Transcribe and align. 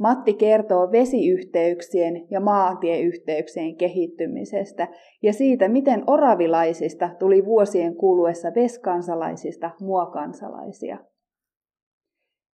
Matti 0.03 0.33
kertoo 0.33 0.91
vesiyhteyksien 0.91 2.27
ja 2.31 2.39
maantieyhteyksien 2.39 3.75
kehittymisestä 3.75 4.87
ja 5.21 5.33
siitä, 5.33 5.67
miten 5.69 6.03
oravilaisista 6.07 7.09
tuli 7.19 7.45
vuosien 7.45 7.95
kuluessa 7.95 8.47
veskansalaisista 8.55 9.71
muokansalaisia. 9.79 10.97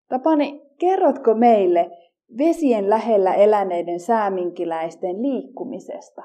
Tapani, 0.09 0.62
kerrotko 0.78 1.34
meille 1.34 1.91
vesien 2.38 2.91
lähellä 2.91 3.34
eläneiden 3.34 4.00
sääminkiläisten 4.00 5.22
liikkumisesta? 5.22 6.22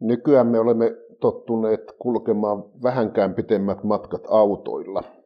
Nykyään 0.00 0.46
me 0.46 0.58
olemme 0.58 0.90
tottuneet 1.20 1.80
kulkemaan 1.98 2.64
vähänkään 2.82 3.34
pitemmät 3.34 3.84
matkat 3.84 4.22
autoilla– 4.28 5.02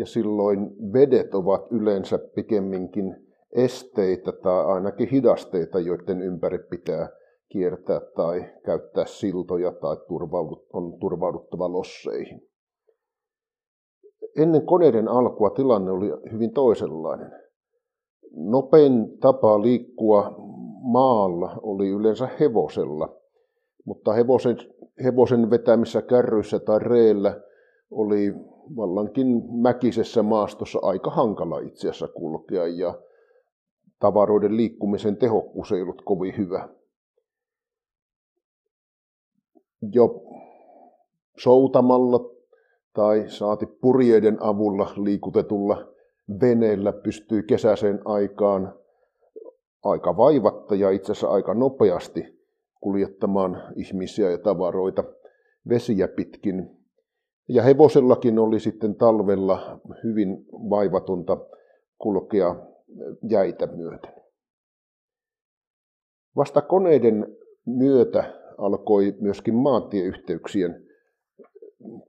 ja 0.00 0.06
silloin 0.06 0.70
vedet 0.92 1.34
ovat 1.34 1.66
yleensä 1.70 2.18
pikemminkin 2.18 3.16
esteitä 3.52 4.32
tai 4.32 4.64
ainakin 4.64 5.08
hidasteita, 5.08 5.80
joiden 5.80 6.22
ympäri 6.22 6.58
pitää 6.58 7.08
kiertää 7.48 8.00
tai 8.16 8.44
käyttää 8.64 9.06
siltoja 9.06 9.72
tai 9.72 9.96
on 10.72 10.98
turvauduttava 11.00 11.72
losseihin. 11.72 12.42
Ennen 14.36 14.66
koneiden 14.66 15.08
alkua 15.08 15.50
tilanne 15.50 15.90
oli 15.90 16.10
hyvin 16.32 16.52
toisenlainen. 16.52 17.32
Nopein 18.32 19.18
tapa 19.18 19.62
liikkua 19.62 20.34
maalla 20.82 21.60
oli 21.62 21.88
yleensä 21.88 22.28
hevosella, 22.40 23.16
mutta 23.84 24.12
hevosen, 24.12 24.56
hevosen 25.04 25.50
vetämissä 25.50 26.02
kärryissä 26.02 26.58
tai 26.58 26.78
reellä 26.78 27.40
oli 27.90 28.34
vallankin 28.76 29.26
mäkisessä 29.62 30.22
maastossa 30.22 30.78
aika 30.82 31.10
hankala 31.10 31.58
itse 31.58 31.88
asiassa 31.88 32.08
kulkea 32.08 32.66
ja 32.66 33.02
tavaroiden 33.98 34.56
liikkumisen 34.56 35.16
tehokkuus 35.16 35.72
ei 35.72 35.82
ollut 35.82 36.02
kovin 36.04 36.36
hyvä. 36.36 36.68
Jo 39.92 40.22
soutamalla 41.38 42.20
tai 42.92 43.24
saati 43.28 43.66
purjeiden 43.66 44.36
avulla 44.40 44.92
liikutetulla 44.96 45.92
veneellä 46.40 46.92
pystyy 46.92 47.42
kesäiseen 47.42 48.00
aikaan 48.04 48.74
aika 49.82 50.16
vaivatta 50.16 50.74
ja 50.74 50.90
itse 50.90 51.12
asiassa 51.12 51.28
aika 51.28 51.54
nopeasti 51.54 52.40
kuljettamaan 52.80 53.62
ihmisiä 53.76 54.30
ja 54.30 54.38
tavaroita 54.38 55.04
vesiä 55.68 56.08
pitkin 56.08 56.79
ja 57.52 57.62
hevosellakin 57.62 58.38
oli 58.38 58.60
sitten 58.60 58.94
talvella 58.94 59.80
hyvin 60.04 60.44
vaivatonta 60.50 61.36
kulkea 61.98 62.56
jäitä 63.30 63.66
myöten. 63.66 64.12
Vasta 66.36 66.62
koneiden 66.62 67.36
myötä 67.66 68.24
alkoi 68.58 69.14
myöskin 69.20 69.54
maantieyhteyksien 69.54 70.84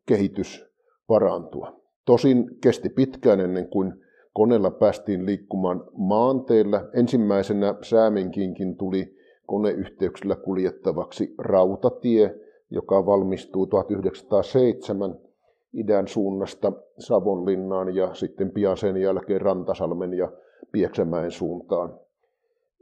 kehitys 0.06 0.66
parantua. 1.08 1.82
Tosin 2.06 2.50
kesti 2.64 2.90
pitkään 2.90 3.40
ennen 3.40 3.70
kuin 3.70 3.94
koneella 4.34 4.72
päästiin 4.72 5.26
liikkumaan 5.26 5.84
maanteilla. 5.94 6.82
Ensimmäisenä 6.94 7.76
Säämenkinkin 7.82 8.78
tuli 8.78 9.16
koneyhteyksillä 9.48 10.36
kuljettavaksi 10.36 11.36
rautatie, 11.38 12.36
joka 12.70 13.06
valmistui 13.06 13.68
1907 13.68 15.31
idän 15.74 16.08
suunnasta 16.08 16.72
Savonlinnaan 17.00 17.96
ja 17.96 18.14
sitten 18.14 18.52
pian 18.52 18.78
sen 18.78 18.98
jälkeen 18.98 19.42
Rantasalmen 19.42 20.14
ja 20.14 20.32
Pieksämäen 20.72 21.32
suuntaan. 21.32 22.00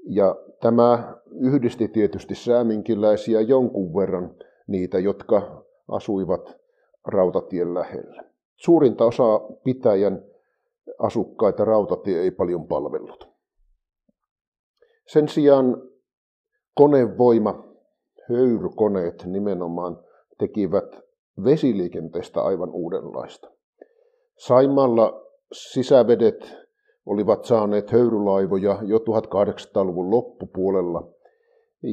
Ja 0.03 0.35
tämä 0.61 1.17
yhdisti 1.31 1.87
tietysti 1.87 2.35
sääminkiläisiä 2.35 3.41
jonkun 3.41 3.95
verran 3.95 4.35
niitä, 4.67 4.99
jotka 4.99 5.63
asuivat 5.87 6.57
rautatien 7.07 7.73
lähellä. 7.73 8.23
Suurinta 8.55 9.05
osaa 9.05 9.39
pitäjän 9.63 10.23
asukkaita 10.99 11.65
rautatie 11.65 12.21
ei 12.21 12.31
paljon 12.31 12.67
palvellut. 12.67 13.29
Sen 15.07 15.27
sijaan 15.27 15.81
konevoima, 16.73 17.63
höyrykoneet 18.29 19.25
nimenomaan 19.25 19.99
tekivät 20.37 21.08
vesiliikenteestä 21.43 22.41
aivan 22.41 22.69
uudenlaista. 22.69 23.51
Saimalla 24.37 25.21
sisävedet 25.51 26.57
olivat 27.05 27.45
saaneet 27.45 27.91
höyrylaivoja 27.91 28.79
jo 28.83 28.97
1800-luvun 28.97 30.11
loppupuolella 30.11 31.11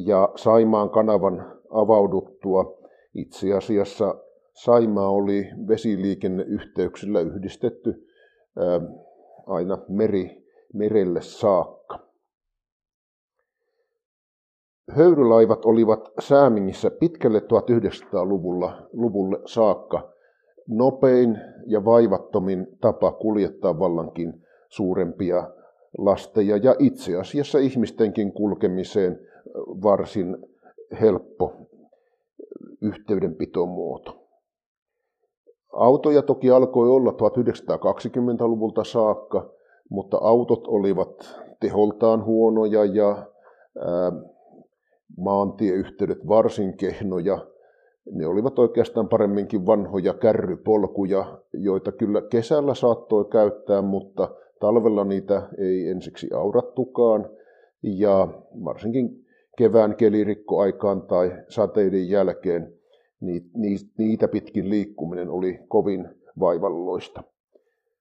ja 0.07 0.29
Saimaan 0.37 0.91
kanavan 0.91 1.61
avauduttua 1.71 2.79
itse 3.15 3.53
asiassa 3.53 4.15
Saimaa 4.53 5.11
oli 5.11 5.45
vesiliikenneyhteyksillä 5.69 7.21
yhdistetty 7.21 8.07
aina 9.47 9.79
meri, 9.89 10.47
merelle 10.75 11.23
saakka. 11.23 12.06
Höyrylaivat 14.93 15.65
olivat 15.65 16.13
Säämingissä 16.21 16.91
pitkälle 16.91 17.39
1900-luvulla 17.39 18.89
luvulle 18.93 19.39
saakka 19.47 20.13
nopein 20.69 21.39
ja 21.67 21.85
vaivattomin 21.85 22.67
tapa 22.81 23.13
kuljettaa 23.13 23.79
vallankin 23.79 24.43
suurempia 24.69 25.51
lasteja 25.99 26.57
ja 26.57 26.75
itse 26.79 27.17
asiassa 27.17 27.59
ihmistenkin 27.59 28.33
kulkemiseen 28.33 29.19
varsin 29.83 30.37
helppo 31.01 31.53
yhteydenpitomuoto. 32.83 34.27
Autoja 35.73 36.23
toki 36.23 36.51
alkoi 36.51 36.89
olla 36.89 37.11
1920-luvulta 37.11 38.85
saakka, 38.85 39.51
mutta 39.91 40.19
autot 40.21 40.67
olivat 40.67 41.41
teholtaan 41.61 42.25
huonoja 42.25 42.85
ja 42.85 43.27
maantieyhteydet 45.19 46.29
varsin 46.29 46.77
kehnoja. 46.77 47.47
Ne 48.11 48.27
olivat 48.27 48.59
oikeastaan 48.59 49.09
paremminkin 49.09 49.67
vanhoja 49.67 50.15
kärrypolkuja, 50.15 51.39
joita 51.53 51.93
kyllä 51.93 52.23
kesällä 52.23 52.75
saattoi 52.75 53.25
käyttää, 53.25 53.83
mutta 53.83 54.35
talvella 54.61 55.05
niitä 55.05 55.49
ei 55.59 55.89
ensiksi 55.89 56.29
aurattukaan. 56.35 57.31
Ja 57.83 58.29
varsinkin 58.65 59.25
kevään 59.59 59.97
kelirikkoaikaan 59.97 61.03
tai 61.03 61.33
sateiden 61.49 62.09
jälkeen 62.09 62.73
niitä 63.99 64.29
pitkin 64.29 64.71
liikkuminen 64.71 65.31
oli 65.31 65.61
kovin 65.69 66.09
vaivalloista. 66.41 67.23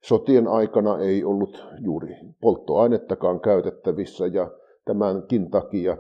Sotien 0.04 0.48
aikana 0.48 1.00
ei 1.00 1.24
ollut 1.24 1.66
juuri 1.80 2.16
polttoainettakaan 2.42 3.40
käytettävissä 3.40 4.28
ja 4.28 4.52
tämänkin 4.86 5.52
takia 5.52 5.98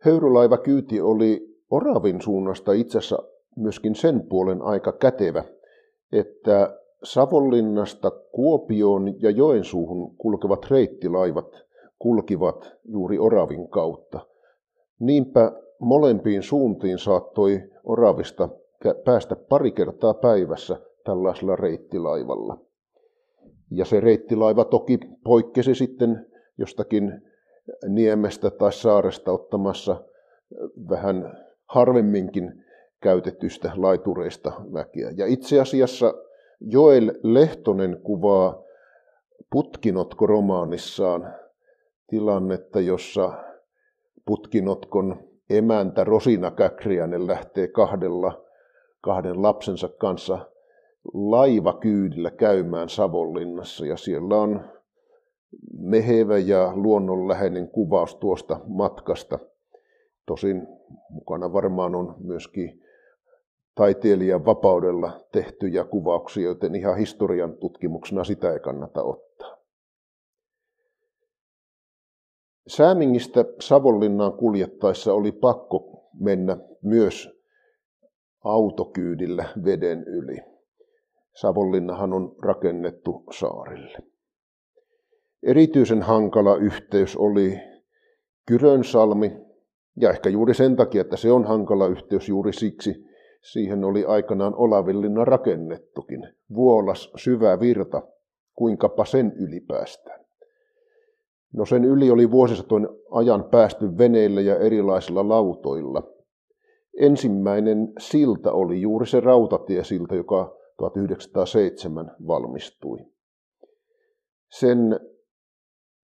Höyrylaivakyyti 0.00 1.00
oli 1.00 1.54
Oravin 1.70 2.20
suunnasta 2.20 2.72
itse 2.72 2.98
asiassa 2.98 3.18
myöskin 3.56 3.94
sen 3.94 4.26
puolen 4.28 4.62
aika 4.62 4.92
kätevä, 4.92 5.44
että 6.12 6.78
Savonlinnasta 7.02 8.10
Kuopioon 8.10 9.22
ja 9.22 9.30
Joensuuhun 9.30 10.16
kulkevat 10.16 10.70
reittilaivat 10.70 11.64
kulkivat 11.98 12.72
juuri 12.84 13.18
Oravin 13.18 13.68
kautta. 13.68 14.20
Niinpä 15.00 15.52
molempiin 15.78 16.42
suuntiin 16.42 16.98
saattoi 16.98 17.62
Oravista 17.84 18.48
päästä 19.04 19.36
pari 19.36 19.72
kertaa 19.72 20.14
päivässä 20.14 20.80
tällaisella 21.04 21.56
reittilaivalla. 21.56 22.58
Ja 23.70 23.84
se 23.84 24.00
reittilaiva 24.00 24.64
toki 24.64 24.98
poikkesi 25.24 25.74
sitten 25.74 26.26
jostakin 26.58 27.22
niemestä 27.88 28.50
tai 28.50 28.72
saaresta 28.72 29.32
ottamassa 29.32 30.04
vähän 30.90 31.38
harvemminkin 31.66 32.63
käytetystä 33.04 33.72
laitureista 33.76 34.52
väkeä. 34.72 35.12
Ja 35.16 35.26
itse 35.26 35.60
asiassa 35.60 36.14
Joel 36.60 37.12
Lehtonen 37.22 38.00
kuvaa 38.02 38.62
Putkinotko-romaanissaan 39.50 41.34
tilannetta, 42.06 42.80
jossa 42.80 43.32
Putkinotkon 44.26 45.16
emäntä 45.50 46.04
Rosina 46.04 46.50
Käkriänen 46.50 47.26
lähtee 47.26 47.68
kahdella, 47.68 48.44
kahden 49.00 49.42
lapsensa 49.42 49.88
kanssa 49.88 50.38
laivakyydillä 51.14 52.30
käymään 52.30 52.88
Savonlinnassa 52.88 53.86
ja 53.86 53.96
siellä 53.96 54.36
on 54.36 54.64
mehevä 55.78 56.38
ja 56.38 56.72
luonnonläheinen 56.74 57.68
kuvaus 57.68 58.14
tuosta 58.14 58.60
matkasta. 58.66 59.38
Tosin 60.26 60.66
mukana 61.10 61.52
varmaan 61.52 61.94
on 61.94 62.14
myöskin 62.18 62.84
taiteilijan 63.74 64.44
vapaudella 64.44 65.26
tehtyjä 65.32 65.84
kuvauksia, 65.84 66.44
joten 66.44 66.74
ihan 66.74 66.96
historian 66.96 67.56
tutkimuksena 67.56 68.24
sitä 68.24 68.52
ei 68.52 68.60
kannata 68.60 69.02
ottaa. 69.02 69.56
Säämingistä 72.66 73.44
Savonlinnaan 73.60 74.32
kuljettaessa 74.32 75.14
oli 75.14 75.32
pakko 75.32 76.08
mennä 76.20 76.56
myös 76.82 77.28
autokyydillä 78.44 79.44
veden 79.64 80.04
yli. 80.04 80.38
Savonlinnahan 81.34 82.12
on 82.12 82.36
rakennettu 82.42 83.24
saarille. 83.38 83.98
Erityisen 85.42 86.02
hankala 86.02 86.56
yhteys 86.56 87.16
oli 87.16 87.60
Kyrönsalmi, 88.46 89.32
ja 90.00 90.10
ehkä 90.10 90.28
juuri 90.28 90.54
sen 90.54 90.76
takia, 90.76 91.00
että 91.00 91.16
se 91.16 91.32
on 91.32 91.44
hankala 91.44 91.86
yhteys 91.86 92.28
juuri 92.28 92.52
siksi, 92.52 93.04
siihen 93.52 93.84
oli 93.84 94.04
aikanaan 94.04 94.54
Olavillinna 94.54 95.24
rakennettukin. 95.24 96.28
Vuolas 96.54 97.12
syvä 97.16 97.60
virta, 97.60 98.02
kuinkapa 98.54 99.04
sen 99.04 99.32
yli 99.36 99.60
päästään. 99.60 100.24
No 101.52 101.66
sen 101.66 101.84
yli 101.84 102.10
oli 102.10 102.30
vuosisatojen 102.30 102.88
ajan 103.10 103.44
päästy 103.44 103.98
veneillä 103.98 104.40
ja 104.40 104.58
erilaisilla 104.58 105.28
lautoilla. 105.28 106.02
Ensimmäinen 107.00 107.92
silta 107.98 108.52
oli 108.52 108.80
juuri 108.80 109.06
se 109.06 109.20
rautatiesilta, 109.20 110.14
joka 110.14 110.56
1907 110.78 112.16
valmistui. 112.26 112.98
Sen 114.50 115.00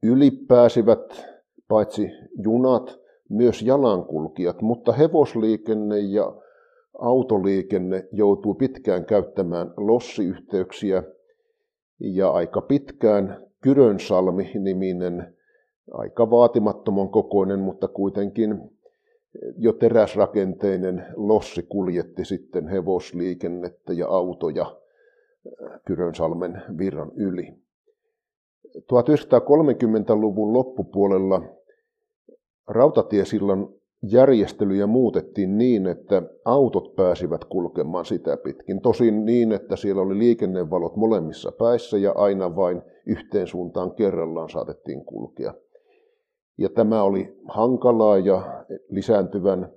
yli 0.02 0.30
pääsivät 0.30 1.26
paitsi 1.68 2.08
junat, 2.42 3.00
myös 3.28 3.62
jalankulkijat, 3.62 4.62
mutta 4.62 4.92
hevosliikenne 4.92 5.98
ja 5.98 6.34
autoliikenne 6.98 8.08
joutui 8.12 8.54
pitkään 8.54 9.04
käyttämään 9.04 9.74
lossiyhteyksiä 9.76 11.02
ja 12.00 12.30
aika 12.30 12.60
pitkään 12.60 13.46
Kyrönsalmi-niminen, 13.60 15.36
aika 15.92 16.30
vaatimattoman 16.30 17.08
kokoinen, 17.08 17.60
mutta 17.60 17.88
kuitenkin 17.88 18.60
jo 19.56 19.72
teräsrakenteinen 19.72 21.06
lossi 21.16 21.62
kuljetti 21.62 22.24
sitten 22.24 22.68
hevosliikennettä 22.68 23.92
ja 23.92 24.08
autoja 24.08 24.76
Kyrönsalmen 25.86 26.62
virran 26.78 27.12
yli. 27.16 27.54
1930-luvun 28.76 30.52
loppupuolella 30.52 31.42
rautatiesillan 32.68 33.68
järjestelyjä 34.02 34.86
muutettiin 34.86 35.58
niin, 35.58 35.86
että 35.86 36.22
autot 36.44 36.96
pääsivät 36.96 37.44
kulkemaan 37.44 38.04
sitä 38.04 38.36
pitkin. 38.36 38.80
Tosin 38.80 39.24
niin, 39.24 39.52
että 39.52 39.76
siellä 39.76 40.02
oli 40.02 40.18
liikennevalot 40.18 40.96
molemmissa 40.96 41.52
päissä 41.52 41.98
ja 41.98 42.12
aina 42.12 42.56
vain 42.56 42.82
yhteen 43.06 43.46
suuntaan 43.46 43.94
kerrallaan 43.94 44.50
saatettiin 44.50 45.04
kulkea. 45.04 45.54
Ja 46.58 46.68
tämä 46.68 47.02
oli 47.02 47.40
hankalaa 47.48 48.18
ja 48.18 48.64
lisääntyvän 48.88 49.72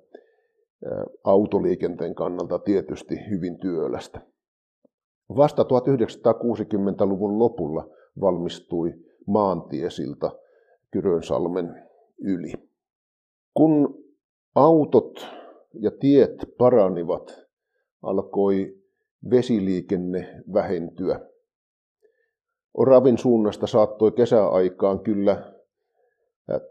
autoliikenteen 1.24 2.16
kannalta 2.16 2.60
tietysti 2.60 3.16
hyvin 3.30 3.58
työlästä. 3.60 4.22
Vasta 5.38 5.64
1960-luvun 5.64 7.40
lopulla 7.40 7.90
valmistui 8.22 8.94
maantiesilta 9.28 10.32
Kyrönsalmen 10.92 11.84
yli. 12.18 12.54
Kun 13.54 14.03
autot 14.56 15.28
ja 15.74 15.92
tiet 15.92 16.46
paranivat, 16.58 17.40
alkoi 18.02 18.78
vesiliikenne 19.30 20.44
vähentyä. 20.54 21.20
Oravin 22.74 23.18
suunnasta 23.18 23.68
saattoi 23.68 24.12
kesäaikaan 24.12 25.00
kyllä 25.00 25.54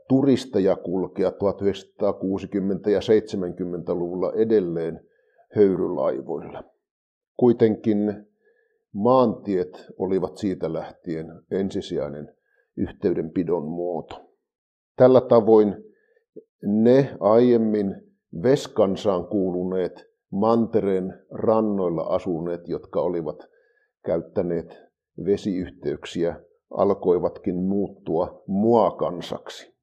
turisteja 0.08 0.76
kulkea 0.76 1.30
1960- 1.30 1.34
ja 2.90 3.00
70-luvulla 3.00 4.32
edelleen 4.32 5.08
höyrylaivoilla. 5.56 6.64
Kuitenkin 7.36 8.26
maantiet 8.92 9.86
olivat 9.98 10.36
siitä 10.36 10.72
lähtien 10.72 11.26
ensisijainen 11.50 12.34
yhteydenpidon 12.76 13.64
muoto. 13.68 14.20
Tällä 14.96 15.20
tavoin 15.20 15.91
ne 16.62 17.16
aiemmin 17.20 18.12
Veskansaan 18.42 19.26
kuuluneet 19.26 20.04
mantereen 20.30 21.24
rannoilla 21.30 22.02
asuneet, 22.02 22.68
jotka 22.68 23.00
olivat 23.00 23.48
käyttäneet 24.04 24.82
vesiyhteyksiä, 25.24 26.40
alkoivatkin 26.70 27.56
muuttua 27.56 28.42
muakansaksi. 28.46 29.74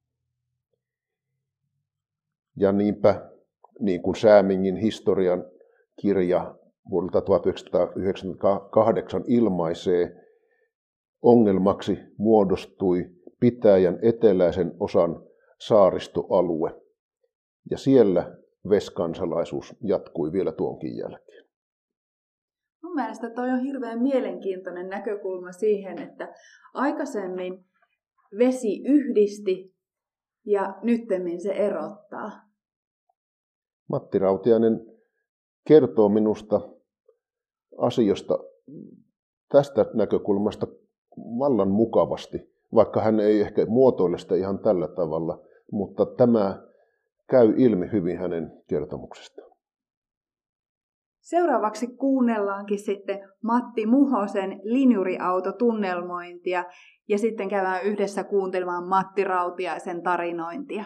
Ja 2.56 2.72
niinpä, 2.72 3.30
niin 3.80 4.02
kuin 4.02 4.16
Säämingin 4.16 4.76
historian 4.76 5.44
kirja 6.00 6.54
vuodelta 6.90 7.20
1998 7.20 9.24
ilmaisee, 9.26 10.16
ongelmaksi 11.22 11.98
muodostui 12.18 13.10
pitäjän 13.40 13.98
eteläisen 14.02 14.72
osan 14.80 15.29
saaristoalue. 15.60 16.82
Ja 17.70 17.78
siellä 17.78 18.36
veskansalaisuus 18.68 19.76
jatkui 19.80 20.32
vielä 20.32 20.52
tuonkin 20.52 20.96
jälkeen. 20.96 21.44
Mun 22.82 22.94
mielestä 22.94 23.30
toi 23.30 23.50
on 23.50 23.60
hirveän 23.60 24.02
mielenkiintoinen 24.02 24.88
näkökulma 24.88 25.52
siihen, 25.52 26.02
että 26.02 26.34
aikaisemmin 26.74 27.64
vesi 28.38 28.82
yhdisti 28.82 29.74
ja 30.46 30.78
nyttemmin 30.82 31.40
se 31.40 31.52
erottaa. 31.52 32.30
Matti 33.88 34.18
Rautiainen 34.18 34.86
kertoo 35.68 36.08
minusta 36.08 36.60
asioista 37.78 38.38
tästä 39.48 39.86
näkökulmasta 39.94 40.66
vallan 41.18 41.70
mukavasti, 41.70 42.52
vaikka 42.74 43.00
hän 43.00 43.20
ei 43.20 43.40
ehkä 43.40 43.66
muotoile 43.66 44.18
sitä 44.18 44.34
ihan 44.34 44.58
tällä 44.58 44.88
tavalla, 44.88 45.42
mutta 45.72 46.06
tämä 46.06 46.62
käy 47.30 47.54
ilmi 47.56 47.92
hyvin 47.92 48.18
hänen 48.18 48.62
kertomuksestaan. 48.68 49.50
Seuraavaksi 51.20 51.86
kuunnellaankin 51.86 52.78
sitten 52.78 53.18
Matti 53.42 53.86
Muhosen 53.86 54.60
linjuriautotunnelmointia 54.62 56.64
ja 57.08 57.18
sitten 57.18 57.48
käydään 57.48 57.82
yhdessä 57.82 58.24
kuuntelemaan 58.24 58.88
Matti 58.88 59.24
Rautiaisen 59.24 60.02
tarinointia. 60.02 60.84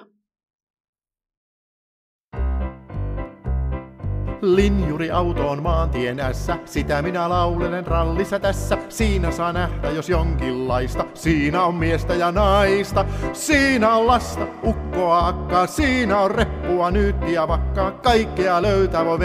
Linjuriauto 4.45 5.51
on 5.51 5.63
maantien 5.63 6.21
ässä, 6.21 6.57
sitä 6.65 7.03
minä 7.03 7.29
laulelen 7.29 7.87
rallissa 7.87 8.41
tässä. 8.41 8.79
Siinä 8.89 9.31
saa 9.31 9.53
nähdä 9.53 9.91
jos 9.91 10.09
jonkinlaista, 10.09 11.05
siinä 11.15 11.65
on 11.65 11.75
miestä 11.75 12.15
ja 12.15 12.33
naista. 12.33 13.05
Siinä 13.33 13.95
on 13.95 14.07
lasta, 14.07 14.47
ukkoa 14.65 15.29
akkaa, 15.29 15.67
siinä 15.67 16.19
on 16.21 16.31
reppua 16.31 16.91
nyt 16.91 17.17
ja 17.29 17.49
vakkaa. 17.49 17.91
Kaikkea 17.91 18.63
löytää 18.63 19.05
voi 19.05 19.19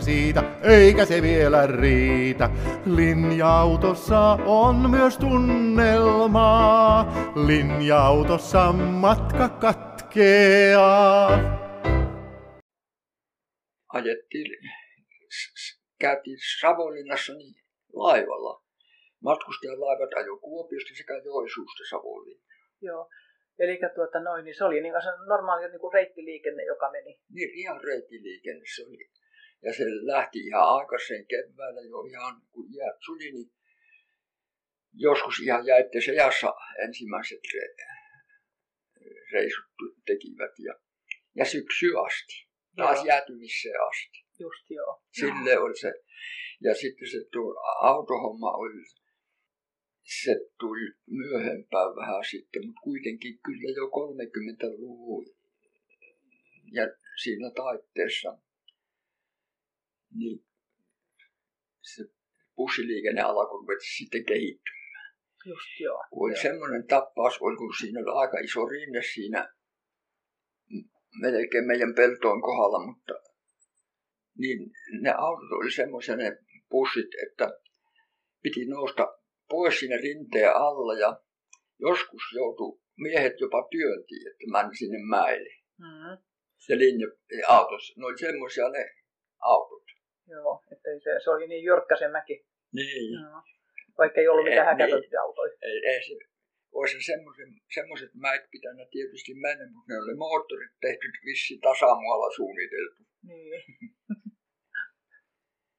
siitä, 0.00 0.42
eikä 0.62 1.04
se 1.04 1.22
vielä 1.22 1.66
riitä. 1.66 2.50
Linja-autossa 2.86 4.38
on 4.46 4.90
myös 4.90 5.18
tunnelmaa, 5.18 7.12
linja-autossa 7.34 8.72
matka 8.72 9.48
katkeaa 9.48 11.38
ajettiin, 13.94 14.50
käytiin 16.00 16.38
Savonlinnassa 16.60 17.34
niin 17.34 17.54
laivalla. 17.92 18.64
Matkustajalaivat 19.22 20.12
ajoi 20.16 20.38
Kuopiosta 20.40 20.94
sekä 20.94 21.14
Joisuusta 21.24 21.82
Savonlinnaan. 21.90 22.60
Joo. 22.82 23.10
Eli 23.58 23.78
tuota 23.94 24.20
noin, 24.20 24.44
niin 24.44 24.54
se 24.54 24.64
oli 24.64 24.80
niin 24.80 25.02
se 25.02 25.26
normaali 25.28 25.68
niin 25.68 25.80
kuin 25.80 25.94
reittiliikenne, 25.94 26.64
joka 26.64 26.90
meni. 26.90 27.20
Niin, 27.34 27.50
ihan 27.58 27.80
reittiliikenne 27.84 28.64
se 28.76 28.82
oli. 28.86 29.10
Ja 29.62 29.74
se 29.74 29.84
lähti 30.12 30.38
ihan 30.38 30.68
aikaisen 30.68 31.26
keväällä 31.26 31.80
jo 31.80 32.00
ihan 32.02 32.42
kun 32.50 32.74
jäät 32.74 32.96
suli, 33.06 33.32
niin 33.32 33.50
joskus 34.94 35.40
ihan 35.40 35.66
jäitte 35.66 36.00
sejassa 36.00 36.54
ensimmäiset 36.84 37.40
reisut 39.32 39.64
tekivät 40.06 40.52
ja, 40.58 40.74
ja 41.34 41.44
syksy 41.44 41.86
asti 42.06 42.49
taas 42.76 43.04
jäätymiseen 43.04 43.80
asti. 43.88 44.18
Just 44.40 44.70
joo. 44.70 45.02
Sille 45.12 45.58
oli 45.58 45.76
se. 45.76 45.92
Ja 46.64 46.74
sitten 46.74 47.10
se 47.10 47.18
tuo 47.32 47.54
autohomma 47.80 48.50
oli, 48.52 48.82
se 50.22 50.34
tuli 50.60 50.92
myöhempään 51.06 51.96
vähän 51.96 52.24
sitten, 52.30 52.66
mutta 52.66 52.80
kuitenkin 52.84 53.38
kyllä 53.44 53.72
jo 53.76 53.86
30-luvun 53.86 55.26
ja 56.72 56.82
siinä 57.22 57.50
taitteessa, 57.56 58.38
niin 60.14 60.44
se 61.82 62.04
bussiliikenne 62.56 63.22
alkoi 63.22 63.76
sitten 63.96 64.24
kehittymään. 64.24 65.14
Just 65.46 65.80
joo. 65.80 66.04
Oli 66.10 66.32
joo. 66.32 66.42
semmoinen 66.42 66.86
tappaus, 66.86 67.38
oli, 67.40 67.56
kun 67.56 67.74
siinä 67.80 68.00
oli 68.00 68.20
aika 68.20 68.38
iso 68.38 68.64
rinne 68.66 69.02
siinä 69.14 69.54
melkein 71.20 71.66
meidän 71.66 71.94
peltoon 71.94 72.42
kohdalla, 72.42 72.86
mutta 72.86 73.14
niin 74.38 74.70
ne 75.00 75.12
autot 75.18 75.52
oli 75.52 75.70
semmoisia 75.70 76.16
ne 76.16 76.38
pussit, 76.68 77.10
että 77.26 77.50
piti 78.42 78.66
nousta 78.66 79.18
pois 79.48 79.80
sinne 79.80 79.96
rinteen 79.96 80.56
alla 80.56 80.94
ja 80.94 81.20
joskus 81.78 82.22
joutui 82.34 82.80
miehet 82.98 83.40
jopa 83.40 83.68
työntiin, 83.70 84.28
että 84.30 84.44
meni 84.52 84.76
sinne 84.76 84.98
mäelle. 85.10 85.50
Mm-hmm. 85.78 86.24
Se 86.58 86.78
linja-autos, 86.78 87.96
ne 87.96 88.06
oli 88.06 88.18
semmoisia 88.18 88.68
ne 88.68 88.94
autot. 89.38 89.82
Joo, 90.26 90.64
että 90.72 90.88
se, 91.04 91.10
se 91.24 91.30
oli 91.30 91.46
niin 91.48 91.64
jyrkkä 91.64 91.96
se 91.96 92.08
mäki. 92.08 92.46
Niin. 92.72 93.22
No. 93.22 93.42
Vaikka 93.98 94.20
ei 94.20 94.28
ollut 94.28 94.44
mitään 94.44 94.66
häkätöitä 94.66 95.22
autoja. 95.22 95.52
Ei, 95.62 95.86
ei 95.86 96.04
se 96.04 96.29
olisi 96.72 96.98
semmoiset 97.74 98.14
mäet 98.14 98.50
pitänyt 98.50 98.90
tietysti 98.90 99.34
mennä, 99.34 99.70
mutta 99.74 99.92
ne 99.92 99.98
oli 99.98 100.14
moottorit 100.14 100.72
tehty 100.80 101.06
vissi 101.24 101.58
tasamualla 101.58 102.30
suunniteltu. 102.36 103.02
Niin. 103.22 103.62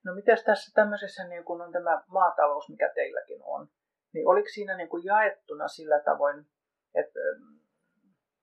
No 0.06 0.16
mitäs 0.16 0.44
tässä 0.44 0.72
tämmöisessä, 0.76 1.28
niin 1.28 1.44
kun 1.44 1.62
on 1.62 1.72
tämä 1.72 2.04
maatalous, 2.08 2.70
mikä 2.70 2.92
teilläkin 2.96 3.40
on, 3.44 3.68
niin 4.14 4.28
oliko 4.28 4.48
siinä 4.54 4.78
niin 4.78 4.90
kuin 4.90 5.04
jaettuna 5.06 5.68
sillä 5.68 6.00
tavoin, 6.06 6.46
että 6.96 7.20
ähm, 7.20 7.62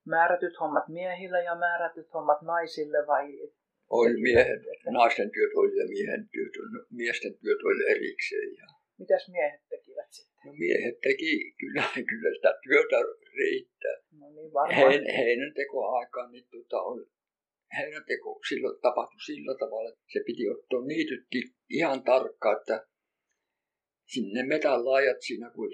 määrätyt 0.07 0.61
hommat 0.61 0.89
miehille 0.89 1.43
ja 1.43 1.55
määrätyt 1.55 2.15
hommat 2.15 2.43
naisille 2.43 3.07
vai? 3.07 3.25
Oli 3.91 4.21
miehet, 4.21 4.63
naisten 4.91 5.31
työt 5.31 5.53
oli 5.57 5.79
ja 5.81 5.87
miehen 5.89 6.29
työt, 6.29 6.53
miesten 6.91 7.35
työt 7.39 7.61
oli 7.65 7.91
erikseen. 7.91 8.55
Ja... 8.57 8.67
Mitäs 8.99 9.29
miehet 9.29 9.61
tekivät 9.69 9.88
sitten? 10.11 10.41
No 10.45 10.53
miehet 10.53 11.01
teki 11.01 11.55
kyllä, 11.61 11.85
kyllä 12.11 12.31
sitä 12.37 12.53
työtä 12.65 12.97
riittää. 13.37 13.97
No 14.21 14.27
niin 14.37 14.53
varmaan. 14.53 14.93
Hein, 14.93 15.05
heinäntekoaikaan 15.17 16.33
niin 16.33 16.49
tota, 16.51 16.83
on, 16.83 17.07
heinänteko 17.79 18.41
silloin 18.49 18.81
tapahtui 18.81 19.21
sillä 19.21 19.55
tavalla, 19.59 19.89
että 19.89 20.05
se 20.13 20.21
piti 20.27 20.49
ottaa 20.49 20.87
niitytti 20.87 21.41
ihan 21.71 22.03
tarkkaan, 22.03 22.57
että 22.61 22.87
sinne 24.07 24.43
metän 24.43 24.85
laajat 24.85 25.17
siinä, 25.21 25.51
kun 25.51 25.71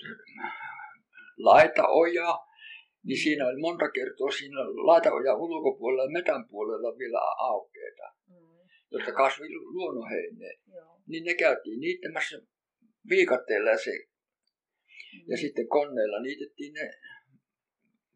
laita 1.37 1.89
oja, 1.89 2.39
niin 3.07 3.19
siinä 3.23 3.47
oli 3.47 3.61
monta 3.61 3.91
kertaa 3.91 4.31
siinä 4.31 4.61
laitaoja 4.61 5.35
ulkopuolella 5.35 6.05
ja 6.05 6.11
metän 6.11 6.49
puolella 6.49 6.99
vielä 6.99 7.21
aukeita, 7.39 8.07
mm. 8.29 8.69
jotta 8.91 9.13
kasvi 9.13 9.47
luonnonheineen. 9.51 10.59
Niin 11.07 11.25
ne 11.25 11.35
käytiin 11.35 11.81
niittämässä 11.81 12.37
viikatteella 13.11 13.77
se. 13.77 13.91
Ja 15.31 15.37
sitten 15.37 15.69
koneella 15.69 16.23
niitettiin 16.23 16.73
ne 16.75 16.91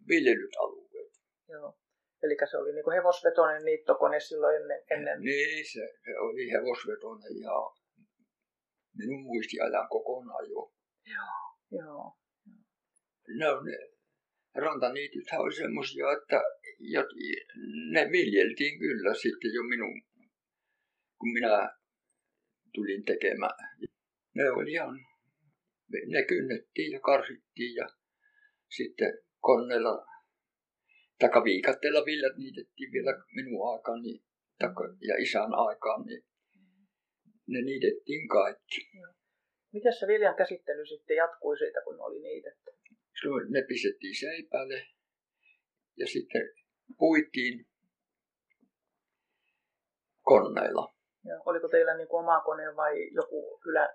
viljelyt 0.09 0.55
alueet. 0.63 1.13
Joo. 1.49 1.79
Eli 2.23 2.37
se 2.51 2.57
oli 2.57 2.73
niin 2.73 2.97
hevosvetoinen 2.97 3.65
niittokone 3.65 4.21
silloin 4.21 4.57
ennen, 4.57 4.81
ennen... 4.91 5.21
Niin, 5.21 5.65
se, 5.73 5.85
se 6.05 6.19
oli 6.19 6.51
hevosvetoinen 6.51 7.35
ja 7.41 7.55
minun 8.99 9.23
muistiajan 9.23 9.89
kokonaan 9.89 10.51
jo. 10.51 10.73
Joo, 11.15 11.39
joo. 11.71 12.17
No, 13.41 13.61
ne 13.61 13.77
rantaniitythän 14.55 15.41
oli 15.41 15.55
semmoisia, 15.55 16.13
että 16.13 16.43
ne 17.93 18.09
viljeltiin 18.13 18.79
kyllä 18.79 19.15
sitten 19.15 19.55
jo 19.55 19.63
minun, 19.63 20.03
kun 21.19 21.33
minä 21.33 21.71
tulin 22.75 23.05
tekemään 23.05 23.79
ne 24.39 24.51
oli 24.51 24.73
ihan, 24.73 24.95
ne 26.07 26.25
kynnettiin 26.25 26.93
ja 26.93 27.01
karsittiin 27.01 27.75
ja 27.75 27.87
sitten 28.77 29.19
koneella 29.41 30.07
takaviikatteella 31.19 32.05
viljat 32.05 32.37
niitettiin 32.37 32.93
vielä 32.93 33.25
minun 33.35 33.73
aikaan 33.73 34.03
niin, 34.03 34.25
ja 35.09 35.17
isän 35.19 35.55
aikaan, 35.55 36.07
niin 36.07 36.25
ne 37.47 37.63
niitettiin 37.63 38.29
kaikki. 38.29 38.91
Miten 39.73 39.93
se 39.93 40.07
viljan 40.07 40.37
käsittely 40.37 40.87
sitten 40.87 41.17
jatkui 41.17 41.59
siitä, 41.59 41.81
kun 41.85 42.01
oli 42.01 42.21
niitetty? 42.23 42.71
Silloin 43.21 43.53
ne 43.53 43.63
pistettiin 43.63 44.17
seipäälle 44.21 44.87
ja 45.97 46.07
sitten 46.07 46.43
puitiin 46.99 47.67
koneilla. 50.23 50.98
Ja 51.29 51.41
oliko 51.47 51.69
teillä 51.69 51.97
niin 51.97 52.09
kuin 52.09 52.21
oma 52.21 52.41
kone 52.41 52.77
vai 52.77 52.95
joku 53.13 53.59
kylän 53.63 53.89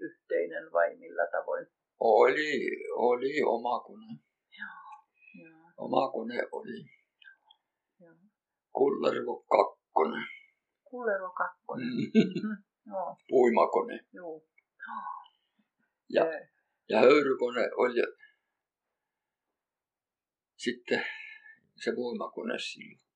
yhteinen 0.00 0.72
vai 0.72 0.96
millä 0.96 1.26
tavoin? 1.32 1.66
Oli, 2.00 2.52
oli 2.94 3.42
oma 3.46 3.80
kone. 3.80 4.06
Joo, 4.58 4.92
joo. 5.44 5.72
Oma 5.76 6.12
kone 6.12 6.38
oli. 6.52 6.84
Joo. 8.00 8.14
Kullervo 8.72 9.44
kakkonen. 9.50 10.24
Kullervo 10.90 11.30
kakkonen. 11.30 11.86
Mm. 11.88 12.56
Joo. 12.88 13.16
Puimakone. 13.28 14.00
Joo. 14.12 14.42
Ja, 16.10 16.24
ja 16.88 17.00
höyrykone 17.00 17.70
oli 17.76 18.02
sitten 20.56 21.04
se 21.76 21.90
voimakone 21.96 22.58
silloin. 22.58 23.08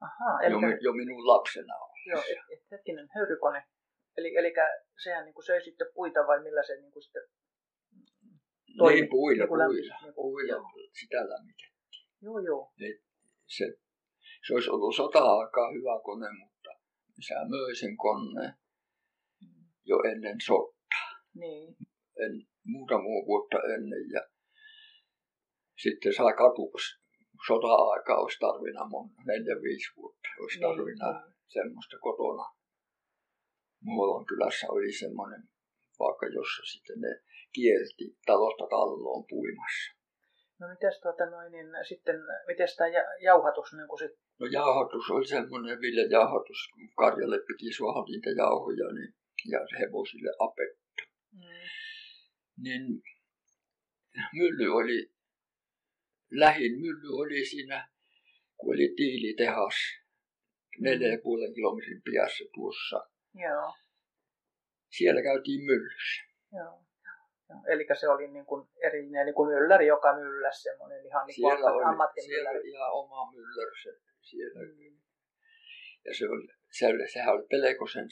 Aha, 0.00 0.40
eli... 0.42 0.52
jo, 0.52 0.58
jo 0.80 0.92
minun 0.92 1.26
lapsena 1.26 1.74
on. 1.74 1.89
Joo, 2.06 2.22
et, 2.30 2.38
et, 2.52 2.70
hetkinen, 2.70 3.08
höyrykone. 3.14 3.62
Eli, 4.16 4.36
eli 4.36 4.52
sehän 5.04 5.24
niin 5.24 5.34
kuin 5.34 5.44
söi 5.44 5.64
sitten 5.64 5.86
puita 5.94 6.20
vai 6.26 6.42
millä 6.42 6.62
se 6.66 6.76
niin 6.76 6.92
kuin 6.92 7.02
sitten 7.02 7.22
toimi? 8.78 9.00
Niin, 9.00 9.10
puilla, 9.10 9.44
niin 9.44 9.48
puilla, 9.48 9.68
niin 9.68 10.14
kuin, 10.14 10.14
puilla 10.14 10.52
joo. 10.52 10.64
sitä 11.00 11.28
lämmitettiin. 11.28 12.06
Joo, 12.22 12.38
joo. 12.38 12.72
Et 12.80 13.00
se, 13.46 13.64
se 14.46 14.54
olisi 14.54 14.70
ollut 14.70 14.96
sota-aikaa 14.96 15.72
hyvä 15.72 16.00
kone, 16.04 16.28
mutta 16.44 16.70
isä 17.18 17.34
möi 17.34 17.74
sen 17.76 17.96
koneen 17.96 18.54
jo 19.84 19.96
ennen 20.10 20.36
sotaa. 20.46 21.10
Niin. 21.34 21.76
En 22.24 22.32
muutama 22.64 23.26
vuotta 23.26 23.58
ennen 23.74 24.10
ja 24.12 24.22
sitten 25.82 26.14
sai 26.14 26.32
katuksi 26.32 27.00
sota-aika 27.46 28.14
olisi 28.22 28.38
tarvinnut 28.38 28.88
mun 28.88 29.10
neljä 29.26 29.56
viisi 29.62 29.90
vuotta, 29.96 30.28
olisi 30.40 30.58
niin, 30.58 30.62
tarvinnut 30.62 31.14
niin. 31.24 31.39
Semmoista 31.54 31.96
kotona. 32.06 32.46
Muolon 33.82 34.26
kylässä 34.26 34.66
oli 34.70 34.92
semmoinen 34.92 35.42
paikka, 35.98 36.26
jossa 36.26 36.62
sitten 36.72 37.00
ne 37.00 37.12
kierti 37.52 38.06
talosta 38.26 38.66
talloon 38.74 39.24
puimassa. 39.28 39.86
No 40.60 40.68
mites 40.68 41.00
tuota 41.02 41.26
noin, 41.30 41.52
niin 41.52 41.66
sitten, 41.88 42.16
miten 42.46 42.68
tämä 42.76 42.88
jauhatus 43.28 43.72
niin 43.72 43.98
sit? 43.98 44.18
No 44.40 44.46
jauhatus 44.46 45.10
oli 45.10 45.26
semmoinen 45.26 45.80
viljajauhatus, 45.80 46.60
kun 46.72 46.88
karjalle 46.96 47.38
piti 47.46 47.72
suoha 47.76 48.04
niitä 48.04 48.30
jauhoja 48.30 48.88
niin, 48.96 49.14
ja 49.52 49.60
hevosille 49.80 50.32
apetta. 50.38 51.02
Mm. 51.32 51.68
Niin 52.64 53.02
mylly 54.38 54.68
oli 54.80 55.10
lähin 56.30 56.72
mylly 56.80 57.08
oli 57.22 57.44
siinä, 57.44 57.88
kun 58.56 58.74
oli 58.74 58.94
tiilitehas 58.96 59.74
neljä 60.78 61.18
puolen 61.22 61.54
kilometrin 61.54 62.02
päässä 62.04 62.44
tuossa. 62.54 62.96
Joo. 63.34 63.74
Siellä 64.96 65.22
käytiin 65.22 65.64
myllyssä. 65.64 66.22
Joo. 66.52 66.84
Joo. 67.48 67.62
Eli 67.66 67.86
se 68.00 68.08
oli 68.08 68.28
niin 68.28 68.46
kuin 68.46 68.68
erillinen 68.86 69.26
niin 69.26 69.34
kuin 69.34 69.48
mylläri, 69.48 69.86
joka 69.86 70.14
mylläsi 70.16 70.62
semmoinen 70.62 71.06
ihan 71.06 71.26
niin 71.26 71.34
kuin 71.40 71.56
siellä 71.56 71.70
oli, 71.70 72.22
Siellä 72.22 72.50
ihan 72.50 72.92
oma 72.92 73.32
mylläri 73.32 73.82
se, 73.82 73.90
siellä. 74.20 74.60
Mm. 74.60 75.00
Ja 76.04 76.14
se 76.14 76.24
oli, 76.28 76.46
se 76.78 76.86
oli, 76.86 77.08
sehän 77.08 77.34
oli 77.34 77.46
Pelekosen, 77.50 78.08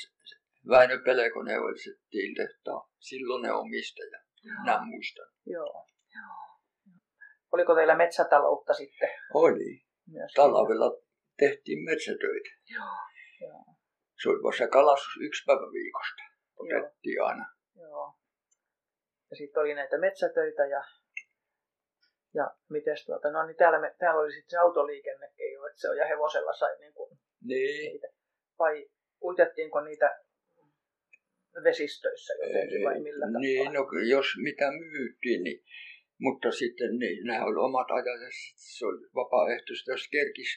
Väinö 0.69 0.99
Pelekonen 1.05 1.61
oli 1.61 1.79
se 1.79 1.91
tiilitehtaan 2.11 2.91
silloinen 2.99 3.55
omistaja. 3.55 4.19
Joo. 4.43 4.65
Nämä 4.65 4.87
muistan. 4.87 5.27
Joo. 5.47 5.87
Joo. 6.15 6.49
Oliko 7.53 7.75
teillä 7.75 7.97
metsätaloutta 7.97 8.75
sitten? 8.75 9.09
Oli. 9.35 9.85
Myös 10.07 10.33
Talvella 10.33 11.01
tehtiin 11.39 11.85
metsätöitä. 11.85 12.51
Joo. 12.75 12.97
Joo. 13.41 13.65
Se 14.23 14.29
oli 14.29 14.43
vasta 14.43 14.69
kalastus 14.69 15.15
yksi 15.27 15.45
päivä 15.47 15.67
viikosta. 15.73 16.23
Otettiin 16.57 17.17
Joo. 17.17 17.27
aina. 17.27 17.47
Joo. 17.77 18.15
Ja 19.31 19.37
sitten 19.37 19.61
oli 19.61 19.75
näitä 19.75 19.99
metsätöitä 19.99 20.67
ja, 20.67 20.83
ja 22.35 22.51
mites 22.69 23.05
tuota, 23.07 23.31
no 23.31 23.47
niin 23.47 23.57
täällä, 23.57 23.81
me, 23.81 23.95
täällä 23.99 24.21
oli 24.21 24.33
sitten 24.33 24.51
se 24.51 24.57
autoliikennekin 24.57 25.53
jo, 25.53 25.67
että 25.67 25.81
se 25.81 25.89
on 25.89 25.97
ja 25.97 26.07
hevosella 26.07 26.53
sai 26.53 26.79
niin 26.79 26.95
kuin 26.95 27.19
niin. 27.45 27.93
niitä. 27.93 28.07
Vai 28.59 28.91
uitettiinko 29.23 29.81
niitä 29.81 30.19
vesistöissä 31.65 32.33
jotenkin 32.33 32.85
vai 32.85 33.01
millä 33.01 33.27
tavalla? 33.27 33.39
Niin, 33.39 33.73
no 33.73 33.81
jos 34.09 34.27
mitä 34.43 34.71
myyttiin, 34.71 35.43
niin 35.45 35.65
mutta 36.21 36.51
sitten 36.51 36.99
niin, 36.99 37.27
nämä 37.27 37.45
oli 37.45 37.57
omat 37.57 37.91
ajat 37.91 38.07
ja 38.07 38.29
se 38.57 38.87
oli 38.87 38.99
vapaaehtoista. 39.15 39.91
Jos, 39.91 40.09
kerkis, 40.11 40.51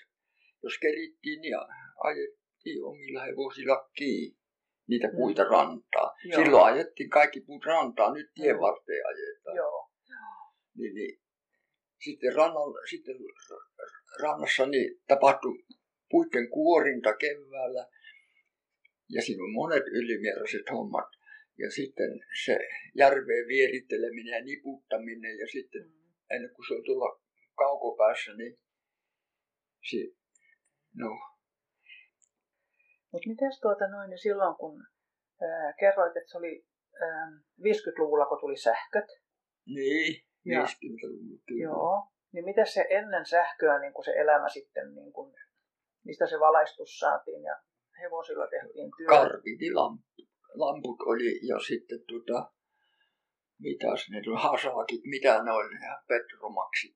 jos 0.63 0.77
kerittiin, 0.81 1.41
niin 1.41 1.55
ajettiin 2.03 2.83
omilla 2.83 3.21
hevosilla 3.21 3.89
kiinni 3.95 4.41
niitä 4.87 5.07
mm. 5.07 5.15
puita 5.15 5.43
rantaa. 5.43 6.15
Joo. 6.25 6.43
Silloin 6.43 6.73
ajettiin 6.73 7.09
kaikki 7.09 7.41
puut 7.41 7.65
rantaa, 7.65 8.13
nyt 8.13 8.31
tien 8.33 8.59
varteen 8.59 9.07
ajetaan. 9.07 9.55
Joo. 9.55 9.89
Niin, 10.77 10.95
niin. 10.95 11.21
Sitten, 12.03 12.35
rannalla, 12.35 12.79
sitten 12.89 13.15
rannassa 14.21 14.65
niin 14.65 15.01
tapahtui 15.07 15.63
puiden 16.09 16.49
kuorinta 16.49 17.13
keväällä 17.13 17.87
ja 19.09 19.21
siinä 19.21 19.43
on 19.43 19.53
monet 19.53 19.83
ylimääräiset 19.87 20.69
hommat. 20.71 21.09
Ja 21.57 21.71
sitten 21.71 22.19
se 22.45 22.59
järveen 22.95 23.47
vieritteleminen 23.47 24.33
ja 24.33 24.43
niputtaminen 24.43 25.37
ja 25.37 25.47
sitten 25.47 25.81
mm. 25.81 26.13
ennen 26.29 26.51
kuin 26.55 26.67
se 26.67 26.73
on 26.73 26.83
tulla 26.85 27.21
kaukopäässä, 27.57 28.33
niin 28.33 28.59
se, 29.89 29.97
no. 30.95 31.09
Mutta 33.11 33.29
miten 33.29 33.51
tuota 33.61 33.87
noin, 33.87 34.09
niin 34.09 34.19
silloin 34.19 34.55
kun 34.55 34.83
ää, 35.41 35.73
kerroit, 35.79 36.17
että 36.17 36.31
se 36.31 36.37
oli 36.37 36.65
ää, 37.01 37.27
50-luvulla, 37.59 38.25
kun 38.25 38.39
tuli 38.39 38.57
sähköt. 38.57 39.05
Niin, 39.65 40.23
50-luvulla 40.47 41.41
kyllä. 41.47 41.63
Joo, 41.63 42.07
niin 42.33 42.45
miten 42.45 42.67
se 42.67 42.85
ennen 42.89 43.25
sähköä 43.25 43.79
niin 43.79 43.93
kuin 43.93 44.05
se 44.05 44.11
elämä 44.11 44.49
sitten, 44.49 44.95
niin 44.95 45.13
kuin, 45.13 45.33
mistä 46.05 46.27
se 46.27 46.39
valaistus 46.39 46.99
saatiin 46.99 47.43
ja 47.43 47.55
hevosilla 48.01 48.47
tehtiin 48.47 48.91
työtä? 48.97 49.15
Karvitilamppu 49.15 50.11
lamput 50.53 51.01
oli 51.01 51.47
ja 51.47 51.59
sitten 51.59 51.99
tota, 52.07 52.51
mitäs 53.59 54.09
ne 54.09 54.21
tuli, 54.23 54.41
hasakit, 54.41 55.01
mitä 55.05 55.43
ne 55.43 55.51
oli, 55.51 55.73
ja 55.73 56.03
petromaksit, 56.07 56.95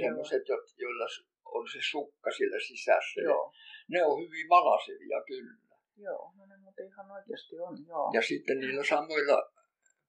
semmoiset, 0.00 0.42
joilla 0.78 1.06
on 1.54 1.68
se 1.72 1.78
sukka 1.90 2.30
siellä 2.30 2.60
sisässä. 2.68 3.20
Joo. 3.20 3.52
Ne 3.88 4.02
on 4.04 4.22
hyvin 4.22 4.48
valasevia 4.48 5.22
kyllä. 5.26 5.66
Joo, 5.96 6.32
no 6.36 6.46
ne 6.46 6.56
muuten 6.56 6.86
ihan 6.86 7.10
oikeasti 7.10 7.58
on, 7.58 7.86
joo. 7.88 8.10
Ja 8.14 8.22
sitten 8.22 8.60
niillä 8.60 8.84
samoilla 8.84 9.52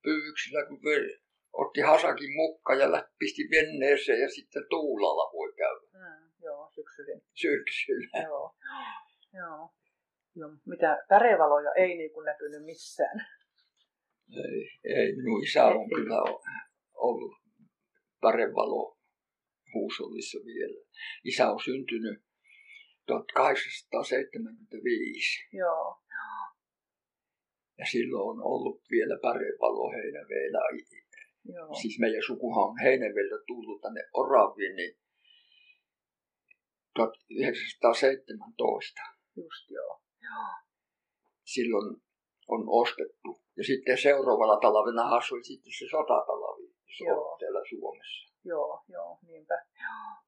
pyyksillä, 0.03 0.65
kun 0.65 0.79
otti 1.53 1.81
hasakin 1.81 2.35
mukka 2.35 2.75
ja 2.75 3.07
pisti 3.19 3.41
venneeseen 3.51 4.19
ja 4.19 4.29
sitten 4.29 4.65
tuulalla 4.69 5.31
voi 5.33 5.53
käydä. 5.53 5.87
Mm, 5.93 6.31
joo, 6.43 6.71
syksyllä. 6.75 7.21
Syksyllä. 7.33 8.23
Joo, 8.23 8.55
joo. 9.33 9.69
Joo, 10.35 10.49
mitä 10.65 11.05
värevaloja 11.09 11.71
ei 11.73 11.97
niin 11.97 12.13
kuin 12.13 12.25
näkynyt 12.25 12.65
missään. 12.65 13.27
Ei, 14.35 14.69
ei 14.83 15.15
minun 15.15 15.43
isä 15.43 15.65
on 15.65 15.81
ei, 15.81 15.89
kyllä 15.95 16.17
ollut 16.93 17.31
värevalo 18.21 18.96
huusollissa 19.73 20.39
vielä. 20.45 20.85
Isä 21.23 21.51
on 21.51 21.59
syntynyt 21.65 22.19
1875. 23.07 25.47
Joo. 25.53 26.01
Ja 27.79 27.85
silloin 27.91 28.29
on 28.29 28.43
ollut 28.43 28.81
vielä 28.91 29.19
pärevalo 29.21 29.91
Heinäveellä. 29.91 30.59
Joo. 31.53 31.73
Siis 31.81 31.99
meidän 31.99 32.23
sukuhan 32.27 32.69
on 32.69 32.79
Heinäveeltä 32.83 33.35
tullut 33.47 33.81
tänne 33.81 34.03
Oraviin, 34.13 34.75
niin 34.75 34.97
1917. 36.95 39.01
Just 39.35 39.69
joo. 39.69 40.01
Silloin 41.45 42.01
on 42.47 42.63
ostettu. 42.67 43.41
Ja 43.57 43.63
sitten 43.63 43.97
seuraavalla 43.97 44.59
talvena 44.59 45.15
asui 45.17 45.43
sitten 45.43 45.73
se 45.79 45.85
sotatalvi 45.91 46.73
joo. 47.05 47.37
täällä 47.39 47.61
Suomessa. 47.69 48.33
Joo, 48.47 48.83
joo, 48.87 49.19
niinpä. 49.27 49.55
Joo. 49.83 50.27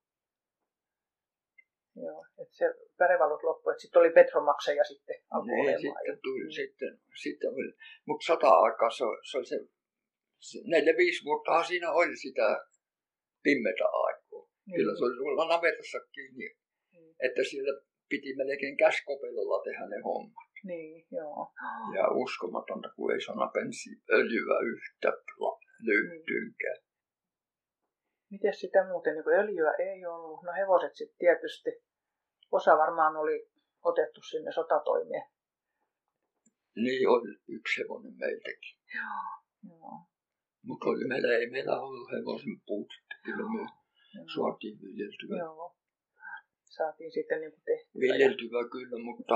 Joo, 2.05 2.25
että 2.41 2.55
se 2.59 2.65
pärevalut 2.97 3.43
loppui, 3.43 3.71
että 3.71 3.81
sitten 3.81 3.99
oli 3.99 4.11
Petromakseja 4.11 4.83
sitten 4.83 5.15
alkoi 5.31 5.55
niin, 5.55 5.81
sitten 5.81 6.19
tuli, 6.23 6.43
mm. 6.43 6.51
sitten, 6.51 6.99
sitten 7.23 7.49
oli, 7.49 7.73
mutta 8.07 8.25
sota-aikaa 8.25 8.89
se, 8.89 9.03
se 9.29 9.37
oli 9.37 9.45
se, 9.45 9.57
se 10.39 10.57
neljä, 10.65 10.93
viisi 10.97 11.25
vuotta 11.25 11.63
siinä 11.63 11.91
oli 11.91 12.15
sitä 12.15 12.47
pimmetä 13.43 13.85
aikaa. 14.05 14.43
Niin. 14.65 14.75
Kyllä 14.75 14.97
se 14.97 15.03
oli 15.03 15.17
tuolla 15.17 15.47
navetassakin, 15.47 16.37
niin, 16.37 16.57
niin. 16.91 17.15
että 17.19 17.43
siellä 17.49 17.81
piti 18.09 18.35
melkein 18.35 18.77
käskopelolla 18.77 19.63
tehdä 19.63 19.85
ne 19.87 19.99
hommat. 20.03 20.49
Niin, 20.63 21.05
joo. 21.11 21.53
Ja 21.95 22.07
uskomatonta, 22.23 22.89
kun 22.95 23.11
ei 23.13 23.21
sana 23.21 23.47
pensi 23.47 23.89
öljyä 24.09 24.57
yhtä. 24.73 25.11
Niin. 25.87 26.23
Miten 28.29 28.53
sitä 28.53 28.87
muuten, 28.87 29.13
niin 29.13 29.39
öljyä 29.39 29.71
ei 29.79 30.05
ollut? 30.05 30.43
No 30.43 30.51
hevoset 30.53 30.95
sitten 30.95 31.17
tietysti. 31.17 31.69
Osa 32.51 32.77
varmaan 32.77 33.15
oli 33.17 33.49
otettu 33.83 34.21
sinne 34.21 34.51
sotatoimeen. 34.51 35.23
Niin 36.75 37.09
oli 37.09 37.39
yksi 37.47 37.81
hevonen 37.81 38.13
meiltäkin. 38.17 38.75
Joo, 38.95 39.29
joo. 39.69 39.91
Mutta 40.63 40.89
oli 40.89 41.07
meillä, 41.07 41.27
ei 41.37 41.49
meillä 41.49 41.81
ollut 41.81 42.11
hevosen 42.11 42.61
puutetta. 42.65 43.15
Kyllä 43.25 43.45
me 43.53 43.69
suotiin 44.33 44.81
viljeltyä. 44.81 45.37
Joo 45.37 45.79
saatiin 46.79 47.11
sitten 47.11 47.41
niin 47.41 47.61
tehtyä. 47.65 47.99
Viljeltyvä 47.99 48.61
kyllä, 48.71 48.97
mutta... 49.03 49.35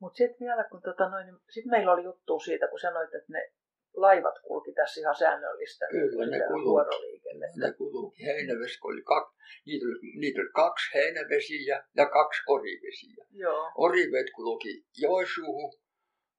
Mutta 0.00 0.16
sitten 0.16 0.46
vielä, 0.46 0.64
kun 0.70 0.82
tota 0.82 1.08
noin, 1.08 1.26
niin 1.26 1.40
sit 1.50 1.64
meillä 1.64 1.92
oli 1.92 2.04
juttu 2.04 2.40
siitä, 2.40 2.68
kun 2.68 2.80
sanoit, 2.80 3.14
että 3.14 3.32
ne 3.32 3.52
laivat 3.94 4.34
kulki 4.42 4.72
tässä 4.72 5.00
ihan 5.00 5.16
säännöllistä 5.16 5.86
Kyllä, 5.90 6.26
ne 6.26 6.38
kulki. 6.48 7.60
Ne 7.60 7.72
kulki. 7.72 8.24
Heinävesi 8.24 8.78
oli 8.84 9.02
kaksi, 9.02 9.36
niitä 9.66 9.86
oli, 9.86 10.18
niitä 10.20 10.40
oli 10.40 10.50
kaksi 10.54 10.94
heinävesiä 10.94 11.84
ja 11.96 12.06
kaksi 12.06 12.42
orivesiä. 12.48 13.24
Joo. 13.30 13.70
Orivet 13.76 14.26
kulki 14.36 14.84
Joisuuhun 14.96 15.72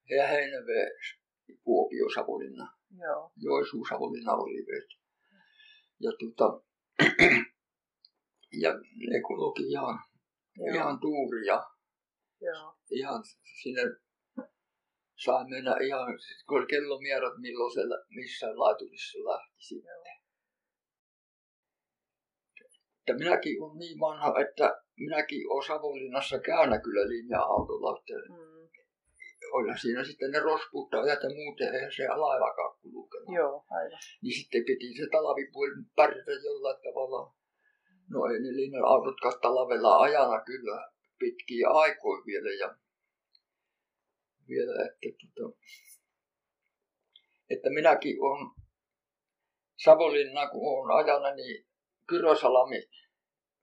ja 0.10 0.28
heinäves 0.28 1.26
Kuopio 1.64 2.10
Savonlinna. 2.16 2.68
Joo. 2.98 3.32
Joisuu 3.38 3.86
Savonlinna 3.86 4.34
orivet. 4.34 4.90
Ja 6.00 6.12
tuota, 6.20 6.62
ja 8.62 8.74
ne 9.12 9.22
kulki 9.28 9.64
ihan, 9.64 10.00
Joo. 10.56 10.76
ihan 10.76 11.00
tuuria. 11.00 11.64
Joo. 12.42 12.76
Ihan 12.92 13.24
sinne 13.62 13.82
sai 15.16 15.46
mennä 15.50 15.76
ihan, 15.88 16.08
kun 16.48 16.58
oli 16.58 16.68
kellomierät, 16.68 17.38
milloin 17.38 17.74
se 17.74 17.82
missä 18.16 18.48
laiturissa 18.56 19.18
lähti 19.20 19.56
sitten. 19.58 19.92
Että 23.00 23.14
minäkin 23.24 23.62
olen 23.64 23.78
niin 23.78 24.00
vanha, 24.00 24.40
että 24.40 24.82
minäkin 24.98 25.52
olen 25.52 25.68
Savonlinnassa 25.68 26.40
käynyt 26.40 26.84
kyllä 26.84 27.08
linja-autolla. 27.08 28.00
Että 28.00 28.34
mm. 28.34 28.56
Oli 29.52 29.78
siinä 29.78 30.04
sitten 30.04 30.32
ne 30.32 30.40
rospuuttajat 30.40 31.24
ja 31.24 31.30
muuten, 31.30 31.76
eihän 31.76 31.92
se 31.92 32.08
laivakaan 32.08 32.78
kulkenut. 32.82 33.36
Joo, 33.36 33.66
aivan. 33.70 34.00
Niin 34.22 34.36
sitten 34.40 34.66
piti 34.66 34.98
se 34.98 35.08
talvipuoli 35.12 35.72
pärjätä 35.96 36.32
jollain 36.32 36.82
tavalla. 36.84 37.34
No 38.10 38.26
ei 38.26 38.40
ne 38.40 38.52
linja-autotkaan 38.62 39.40
talvella 39.42 40.00
ajana 40.00 40.42
kyllä 40.42 40.92
pitkiä 41.20 41.70
aikoja 41.70 42.26
vielä. 42.26 42.50
Ja 42.50 42.76
vielä, 44.50 44.90
että, 45.02 45.28
tota, 45.36 45.58
että 47.50 47.70
minäkin 47.70 48.22
on 48.22 48.52
Savonlinna, 49.84 50.50
kun 50.50 50.62
olen 50.62 51.06
ajana, 51.06 51.36
niin 51.36 51.66
Kyrosalami 52.10 52.84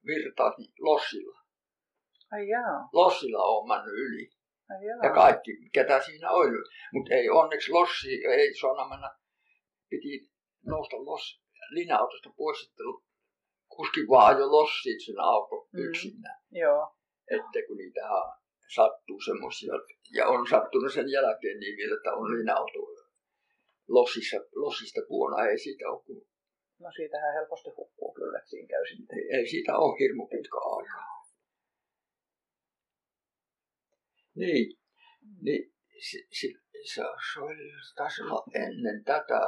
virtaat 0.07 0.59
niin 0.59 0.73
Lossilla. 0.81 1.39
Ai 2.33 2.49
jaa. 2.49 2.89
Lossilla 2.93 3.43
on 3.43 3.69
mennyt 3.69 3.95
yli. 3.95 4.31
Ai 4.71 4.87
jaa. 4.87 4.99
Ja 5.03 5.15
kaikki, 5.15 5.51
ketä 5.73 6.01
siinä 6.01 6.31
oli. 6.31 6.51
Mutta 6.93 7.15
ei 7.15 7.31
onneksi 7.31 7.73
Lossi, 7.73 8.25
ei 8.27 8.55
saanut 8.55 8.89
mennä, 8.89 9.11
piti 9.91 10.31
nousta 10.67 10.97
Loss, 10.97 11.43
linja-autosta 11.71 12.31
pois, 12.37 12.69
että 12.69 12.83
kuski 13.69 14.01
vaan 14.11 14.37
ajoi 14.37 14.49
Lossiin 14.49 15.01
sen 15.01 15.21
auto 15.21 15.69
mm. 15.73 15.79
yksinään. 15.85 16.41
Joo. 16.51 16.97
Että 17.31 17.59
kun 17.67 17.77
niitä 17.77 18.01
sattuu 18.75 19.21
semmoisia, 19.21 19.75
ja 20.17 20.27
on 20.29 20.47
sattunut 20.51 20.93
sen 20.93 21.09
jälkeen 21.11 21.61
niin 21.61 21.77
vielä, 21.77 21.97
että 21.97 22.13
on 22.13 22.31
linja-auto 22.31 22.93
lossissa, 23.89 24.37
lossista 24.55 25.01
puona, 25.09 25.47
ei 25.47 25.59
siitä 25.59 25.89
ole 25.91 26.03
kuin... 26.05 26.23
No 26.79 26.89
siitähän 26.97 27.35
helposti 27.35 27.71
hukkuu 27.71 28.15
kyllä, 28.15 28.39
että 28.39 28.51
siinä 28.51 28.69
käy 28.69 28.87
sitten. 28.87 29.19
Ei, 29.19 29.39
ei 29.39 29.47
siitä 29.47 29.77
ole 29.77 29.99
hirmu 29.99 30.27
pitkä 30.27 30.59
aika. 30.77 31.03
Niin, 34.35 34.79
niin 35.43 35.73
se, 36.11 36.19
se, 36.41 36.49
se, 36.85 37.03
se 37.33 37.41
oli, 37.41 37.73
taisi 37.97 38.23
olla 38.23 38.45
ennen 38.55 39.05
tätä, 39.05 39.41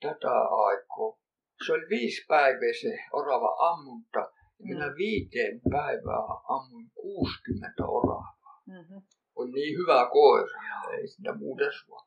tätä 0.00 0.32
aikaa. 0.66 1.20
Se 1.66 1.72
oli 1.72 1.88
viisi 1.88 2.24
päivää 2.28 2.72
se 2.80 2.98
orava 3.12 3.70
ammunta 3.70 4.29
minä 4.74 4.88
mm. 4.88 4.96
viiteen 4.96 5.60
päivää 5.70 6.24
ammuin 6.48 6.90
60 6.94 7.86
oravaa. 7.86 8.60
Mm-hmm. 8.66 9.02
On 9.36 9.50
niin 9.50 9.78
hyvä 9.78 10.08
koira, 10.12 10.60
ei 10.98 11.08
sitä 11.08 11.34
muuten 11.34 11.72
sua. 11.72 12.00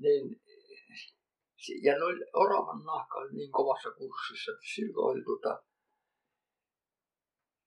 Niin, 0.00 0.40
ja 1.82 1.98
noin 1.98 2.18
oravan 2.32 2.84
nahka 2.84 3.18
oli 3.18 3.32
niin 3.32 3.52
kovassa 3.52 3.90
kurssissa, 3.90 4.52
että 4.52 4.66
silloin 4.74 5.24
tota, 5.24 5.62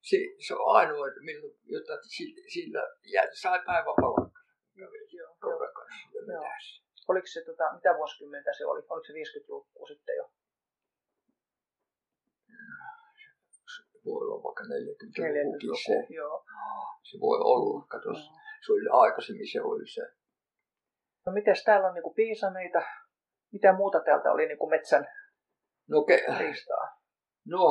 se, 0.10 0.18
se 0.48 0.54
on 0.56 0.76
ainoa, 0.76 1.08
että 1.08 1.22
milloin, 1.22 1.54
jotta 1.66 1.94
sillä, 2.02 2.42
sillä 2.54 2.82
sai 3.42 3.60
päiväpalkkaa. 3.66 4.44
Joo, 4.76 4.90
joo. 6.28 6.44
Oliko 7.08 7.28
se, 7.28 7.42
tota, 7.46 7.64
mitä 7.76 7.98
vuosikymmentä 7.98 8.52
se 8.58 8.66
oli? 8.66 8.82
Oliko 8.90 9.06
se 9.06 9.14
50-luku 9.14 9.88
sitten 9.88 10.16
jo? 10.16 10.32
Voi 14.06 14.28
olla 14.28 14.44
vaikka 14.44 14.64
40 14.64 15.22
40 15.22 15.58
se, 15.86 16.14
joo. 16.14 16.46
se 17.10 17.18
voi 17.20 17.40
olla, 17.54 17.86
kato, 17.88 18.10
no. 18.10 18.16
se 18.66 18.72
oli 18.74 18.88
aikaisemmin 18.92 19.52
se 19.52 19.62
oli 19.62 19.88
se. 19.88 20.02
No 21.26 21.32
mites 21.34 21.64
täällä 21.64 21.88
on 21.88 21.94
niinku 21.94 22.14
piisaneita, 22.14 22.82
mitä 23.54 23.74
muuta 23.74 24.00
täältä 24.06 24.32
oli 24.32 24.48
niinku 24.48 24.70
metsän 24.70 25.06
no, 25.90 25.98
ke- 26.08 26.40
riistaa? 26.40 26.86
No, 27.46 27.66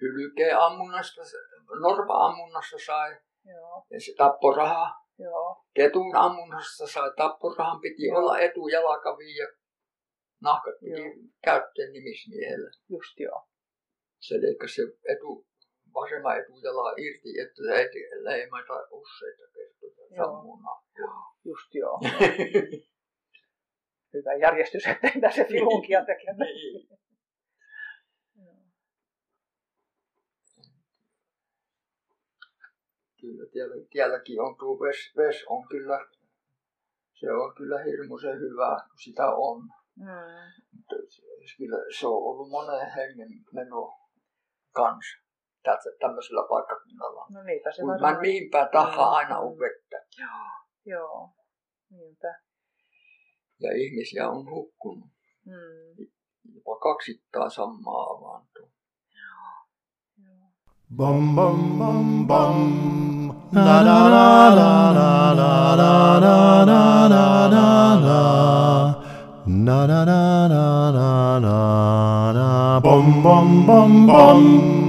hylkeen 0.00 0.58
ammunnasta, 0.58 1.22
norpa 1.80 2.26
ammunnasta 2.26 2.76
sai 2.86 3.16
Joo. 3.44 3.86
ja 3.90 4.00
se 4.00 4.12
tapporaha. 4.18 5.02
Joo. 5.18 5.64
Ketun 5.74 6.16
ammunnasta 6.16 6.86
sai 6.86 7.10
tapporahan, 7.16 7.80
piti 7.80 8.06
Joo. 8.06 8.18
olla 8.18 8.38
etujalkavi 8.38 9.36
ja 9.36 9.46
nahkat 10.42 10.74
piti 10.80 11.00
joo. 11.00 11.14
käyttöön 11.44 11.92
nimismiehelle. 11.92 12.70
Just 12.88 13.20
joo 13.20 13.52
se 14.22 14.40
leikkasi 14.42 14.74
se 14.74 14.82
etu, 15.12 15.46
vasemman 15.94 16.40
etujala 16.40 16.92
irti, 16.96 17.40
että 17.42 17.62
se 17.64 17.72
ei 17.74 18.24
leimata 18.24 18.86
useita 18.90 19.42
kertoja 19.54 20.16
sammuna. 20.16 20.70
Just 21.44 21.74
joo. 21.74 22.00
Hyvä 24.14 24.34
järjestys, 24.34 24.82
ettei 24.86 25.32
se 25.32 25.44
filunkia 25.44 26.04
tekemään. 26.04 26.48
niin. 26.54 26.88
Kyllä, 33.20 33.46
tiellä, 33.52 33.74
tielläkin 33.90 34.40
on 34.40 34.56
tuo 34.56 34.80
ves, 34.80 35.16
ves 35.16 35.44
on 35.46 35.68
kyllä, 35.68 36.06
se 37.14 37.32
on 37.32 37.54
kyllä 37.54 37.78
hirmuisen 37.82 38.40
hyvä, 38.40 38.76
kun 38.88 38.98
sitä 38.98 39.26
on. 39.26 39.81
Mm. 39.96 40.06
Kyllä 41.58 41.78
se 41.98 42.06
on 42.06 42.12
ollut 42.12 42.50
monen 42.50 42.90
hengen 42.96 43.28
meno 43.52 43.98
kanssa 44.72 45.18
tässä, 45.62 45.90
tämmöisellä 46.00 46.48
paikkakunnalla. 46.48 47.26
No 47.30 47.42
niinpä 47.42 47.72
se 47.72 47.82
varmaan. 47.86 48.14
Mä 48.14 48.20
mihin 48.20 48.50
päin 48.50 48.68
tahaa 48.72 49.10
mm. 49.10 49.16
aina 49.16 49.38
on 49.38 49.58
vettä. 49.58 49.96
Joo, 50.18 50.46
joo, 50.84 51.28
niinpä. 51.90 52.40
Ja 53.60 53.70
ihmisiä 53.74 54.28
on 54.28 54.50
hukkunut. 54.50 55.10
Mm. 55.46 56.06
Jopa 56.54 56.78
kaksittain 56.78 57.50
samaa 57.50 58.02
avaantua. 58.02 58.72
Bom 60.96 61.34
bom 61.36 61.78
bom 61.78 62.26
bom. 62.26 62.82
Na 63.52 63.82
na 63.82 64.10
na 64.10 64.54
na 64.54 64.94
na 64.94 65.76
na 65.76 66.20
na 66.20 66.66
na 66.66 67.08
na 67.08 67.48
na 67.48 68.00
na 68.00 68.61
na 69.46 69.86
na 69.86 70.04
na 70.04 70.46
na 70.46 70.90
na 70.92 71.38
na 71.40 72.32
na. 72.32 72.80
bum 72.80 73.22
bum 73.22 73.66
bum 73.66 74.06
bum 74.06 74.81